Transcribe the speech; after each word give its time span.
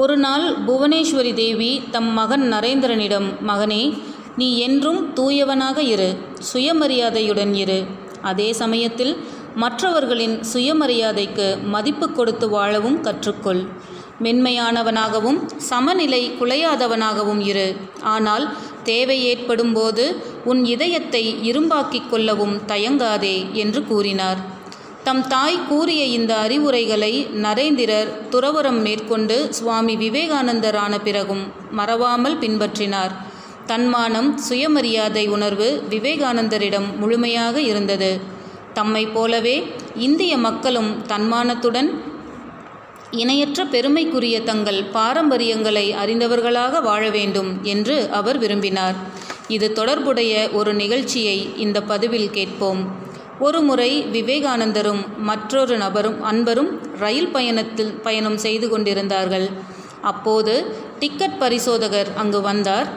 ஒரு 0.00 0.14
நாள் 0.16 0.44
புவனேஸ்வரி 0.66 1.34
தேவி 1.34 1.82
தம் 1.90 2.08
மகன் 2.12 2.44
நரேந்திரனிடம் 2.52 3.26
மகனே 3.46 3.80
நீ 4.36 4.46
என்றும் 4.58 5.00
தூயவனாக 5.14 5.78
இரு 5.82 6.06
சுயமரியாதையுடன் 6.52 7.52
இரு. 7.54 7.76
அதே 8.22 8.52
சமயத்தில் 8.52 9.12
மற்றவர்களின் 9.54 10.36
சுயமரியாதைக்கு 10.52 11.48
மதிப்பு 11.74 12.08
கொடுத்து 12.12 12.48
வாழவும் 12.48 12.98
கற்றுக்கொள். 13.00 13.62
மென்மையானவனாகவும் 14.20 15.40
சமநிலை 15.56 16.22
குலையாதவனாகவும் 16.40 17.42
இரு. 17.50 17.68
ஆனால் 18.00 18.46
தேவை 18.82 19.18
ஏற்படும் 19.24 19.72
போது 19.72 20.06
உன் 20.44 20.64
இதயத்தை 20.64 21.24
இரும்பாக்கிக் 21.50 22.10
கொள்ளவும் 22.10 22.56
தயங்காதே 22.66 23.36
என்று 23.52 23.82
கூறினார். 23.86 24.40
தம் 25.06 25.22
தாய் 25.26 25.56
கூறிய 25.68 26.04
இந்த 26.04 26.36
அறிவுரைகளை 26.36 27.26
நரேந்திரர் 27.42 28.10
துறவரம் 28.30 28.80
மேற்கொண்டு 28.82 29.54
சுவாமி 29.54 29.96
விவேகானந்தர் 29.96 30.76
ஆன 30.76 30.98
பிறகும் 30.98 31.42
மறவாமல் 31.70 32.38
பின்பற்றினார். 32.38 33.14
தன்மானம் 33.66 34.38
சுயமரியாதை 34.38 35.28
உணர்வு 35.28 35.82
விவேகானந்தரிடம் 35.90 36.88
முழுமையாக 36.96 37.60
இருந்தது. 37.60 38.20
தம்மை 38.74 39.06
போலவே 39.06 39.56
இந்திய 39.96 40.38
மக்களும் 40.38 41.04
தன்மானத்துடன் 41.06 41.90
இணையற்ற 43.10 43.64
பெருமைக்குரிய 43.64 44.42
தங்கள் 44.42 44.82
பாரம்பரியங்களை 44.92 45.86
அறிந்தவர்களாக 46.04 46.80
வாழ 46.82 47.10
வேண்டும் 47.10 47.50
என்று 47.62 47.96
அவர் 48.12 48.38
விரும்பினார். 48.38 48.94
இது 49.48 49.72
தொடர்புடைய 49.72 50.48
ஒரு 50.52 50.74
நிகழ்ச்சியை 50.74 51.38
இந்த 51.56 51.80
பதிவில் 51.82 52.30
கேட்போம். 52.30 53.10
ஒருமுறை 53.44 53.90
விவேகானந்தரும் 54.16 55.02
மற்றொரு 55.28 55.74
நபரும் 55.84 56.18
அன்பரும் 56.30 56.70
ரயில் 57.02 57.30
பயணத்தில் 57.36 57.92
பயணம் 58.06 58.38
செய்து 58.44 58.66
கொண்டிருந்தார்கள். 58.72 59.46
அப்போது 60.10 60.54
டிக்கெட் 61.00 61.38
பரிசோதகர் 61.42 62.10
அங்கு 62.22 62.40
வந்தார். 62.48 62.88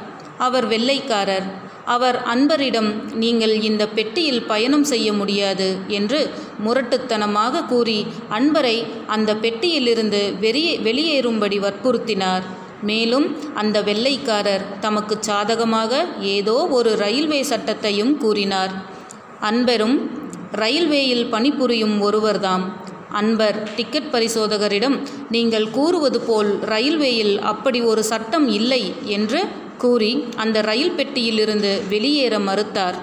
அவர் 0.45 0.67
வெள்ளைக்காரர். 0.73 1.47
அவர் 1.93 2.17
அன்பரிடம் 2.33 2.89
நீங்கள் 3.23 3.53
இந்த 3.67 3.83
பெட்டியில் 3.97 4.45
பயணம் 4.51 4.85
செய்ய 4.91 5.07
முடியாது 5.19 5.67
என்று 5.97 6.19
முரட்டுத்தனமாக 6.65 7.63
கூறி 7.71 7.99
அன்பரை 8.37 8.77
அந்த 9.15 9.33
பெட்டியிலிருந்து 9.43 10.21
வெளியே 10.45 10.73
வெளியேறும்படி 10.87 11.59
வற்புறுத்தினார். 11.65 12.45
மேலும் 12.89 13.27
அந்த 13.61 13.77
வெள்ளைக்காரர் 13.89 14.65
தமக்கு 14.85 15.17
சாதகமாக 15.29 16.01
ஏதோ 16.35 16.57
ஒரு 16.77 16.91
ரயில்வே 17.03 17.41
சட்டத்தையும் 17.51 18.13
கூறினார். 18.23 18.73
அன்பரும் 19.49 19.97
ரயில்வேயில் 20.51 21.25
பணிபுரியும் 21.33 21.95
ஒருவர்தாம். 22.07 22.65
அன்பர் 23.19 23.57
டிக்கெட் 23.75 24.11
பரிசோதகரிடம் 24.13 24.95
நீங்கள் 25.29 25.67
கூறுவது 25.69 26.19
போல் 26.21 26.59
ரயில்வேயில் 26.73 27.39
அப்படி 27.51 27.81
ஒரு 27.81 28.03
சட்டம் 28.03 28.47
இல்லை 28.47 28.83
என்று 29.17 29.41
கூறி 29.77 30.11
அந்த 30.35 30.61
ரயில் 30.61 30.95
பெட்டியிலிருந்து 30.97 31.71
வெளியேற 31.89 32.39
மறுத்தார். 32.39 32.97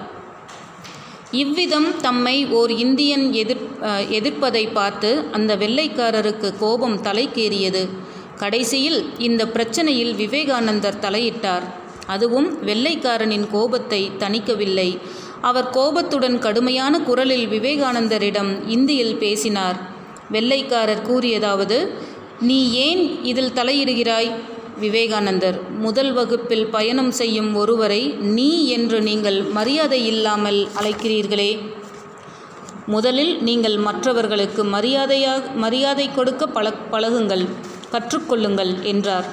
இவ்விதம் 1.31 1.87
தம்மை 2.01 2.45
ஓர் 2.59 2.71
இந்தியன் 2.71 3.25
எதிர் 3.33 3.63
எதிர்ப்பதை 4.17 4.65
பார்த்து 4.73 5.11
அந்த 5.31 5.51
வெள்ளைக்காரருக்கு 5.55 6.49
கோபம் 6.59 6.97
தலைக்கேறியது. 7.01 7.83
கடைசியில் 8.41 8.99
இந்த 9.17 9.41
பிரச்சனையில் 9.55 10.13
விவேகானந்தர் 10.15 11.01
தலையிட்டார். 11.05 11.65
அதுவும் 12.07 12.49
வெள்ளைக்காரனின் 12.65 13.45
கோபத்தை 13.51 14.11
தணிக்கவில்லை. 14.19 14.89
அவர் 15.49 15.69
கோபத்துடன் 15.77 16.37
கடுமையான 16.45 16.93
குரலில் 17.07 17.45
விவேகானந்தரிடம் 17.53 18.51
இந்தியில் 18.75 19.17
பேசினார். 19.23 19.77
வெள்ளைக்காரர் 20.35 21.05
கூறியதாவது 21.09 21.77
நீ 22.49 22.59
ஏன் 22.87 23.03
இதில் 23.23 23.55
தலையிடுகிறாய்? 23.57 24.29
விவேகானந்தர் 24.83 25.57
முதல் 25.85 26.11
வகுப்பில் 26.13 26.65
பயணம் 26.75 27.11
செய்யும் 27.19 27.51
ஒருவரை 27.55 28.01
நீ 28.37 28.49
என்று 28.75 28.97
நீங்கள் 29.09 29.39
மரியாதை 29.57 29.99
இல்லாமல் 30.11 30.59
அழைக்கிறீர்களே. 30.79 31.51
முதலில் 32.85 33.33
நீங்கள் 33.47 33.77
மற்றவர்களுக்கு 33.87 34.63
மரியாதையாக 34.75 35.51
மரியாதை 35.63 36.07
கொடுக்க 36.11 36.47
பழ 36.55 36.73
பழகுங்கள் 36.93 37.45
கற்றுக்கொள்ளுங்கள் 37.93 38.73
என்றார். 38.93 39.27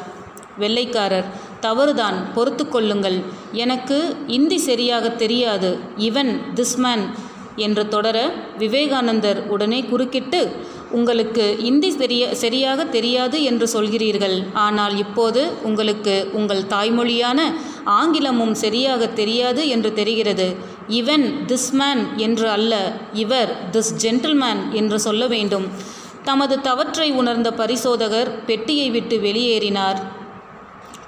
வெள்ளைக்காரர் 0.62 1.30
தவறுதான் 1.60 2.18
பொறுத்து 2.34 2.68
கொள்ளுங்கள். 2.68 3.18
எனக்கு 3.64 3.98
இந்தி 4.26 4.58
சரியாக 4.68 5.08
தெரியாது. 5.22 5.70
இவன் 6.08 6.32
திஸ் 6.54 6.78
மேன் 6.84 7.04
என்று 7.56 7.82
தொடர 7.88 8.18
விவேகானந்தர் 8.58 9.38
உடனே 9.46 9.80
குறுக்கிட்டு 9.82 10.40
உங்களுக்கு 10.98 11.44
இந்தி 11.60 11.90
தெரிய 11.96 12.24
சரியாக 12.34 12.84
தெரியாது 12.84 13.38
என்று 13.42 13.66
சொல்கிறீர்கள். 13.74 14.36
ஆனால் 14.64 14.94
இப்போது 14.96 15.42
உங்களுக்கு 15.62 16.14
உங்கள் 16.32 16.62
தாய்மொழியான 16.74 17.40
ஆங்கிலமும் 17.84 18.54
சரியாக 18.54 19.08
தெரியாது 19.20 19.64
என்று 19.68 19.92
தெரிகிறது. 19.92 20.48
இவன் 21.00 21.26
திஸ் 21.46 21.70
மேன் 21.72 22.02
என்று 22.16 22.48
அல்ல 22.48 22.74
இவர் 23.24 23.52
திஸ் 23.70 23.92
ஜென்டில்மேன் 24.04 24.62
என்று 24.72 25.00
சொல்ல 25.00 25.26
வேண்டும். 25.26 25.66
தமது 26.24 26.56
தவற்றை 26.60 27.10
உணர்ந்த 27.10 27.50
பரிசோதகர் 27.60 28.32
பெட்டியை 28.44 28.88
விட்டு 28.90 29.18
வெளியேறினார். 29.18 30.00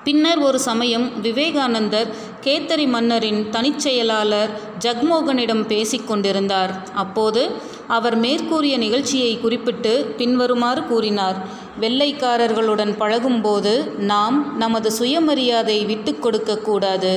பின்னர் 0.05 0.39
ஒரு 0.39 0.59
சமயம் 0.61 1.05
விவேகானந்தர் 1.23 2.09
கேத்தரி 2.45 2.87
மன்னரின் 2.89 3.41
தனிச்செயலாளர் 3.51 4.51
ஜக்மோகனிடம் 4.85 5.63
பேசிக் 5.67 6.07
கொண்டிருந்தார். 6.09 6.73
அப்போது 6.95 7.43
அவர் 7.87 8.17
மேற்கூறிய 8.17 8.79
நிகழ்ச்சியை 8.79 9.33
குறிப்பிட்டு 9.41 9.93
பின்வருமாறு 10.17 10.83
கூறினார். 10.87 11.39
வெள்ளைக்காரர்களுடன் 11.81 12.93
பழகும்போது 12.97 13.75
நாம் 13.97 14.59
நமது 14.59 14.91
சுயமரியாதை 14.93 15.79
விட்டு 15.85 16.15
கொடுக்கக்கூடாது 16.19 17.15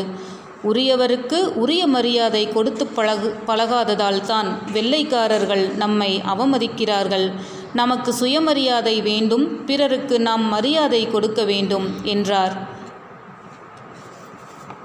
உரியவருக்கு 0.63 1.39
உரிய 1.63 1.87
மரியாதை 1.87 2.43
கொடுத்து 2.49 2.85
பழகு 2.97 3.27
பழகாததால் 3.47 4.21
தான் 4.25 4.47
வெள்ளைக்காரர்கள் 4.73 5.65
நம்மை 5.75 6.11
அவமதிக்கிறார்கள். 6.33 7.27
நமக்கு 7.73 8.13
சுயமரியாதை 8.13 8.95
வேண்டும் 9.01 9.65
பிறருக்கு 9.65 10.15
நாம் 10.19 10.45
மரியாதை 10.55 11.01
கொடுக்க 11.07 11.43
வேண்டும் 11.43 11.87
என்றார். 12.03 12.55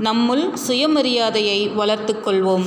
நம்முள் 0.03 0.45
சுயமரியாதையை 0.69 1.75
வளர்த்து 1.75 2.13
கொள்வோம். 2.13 2.67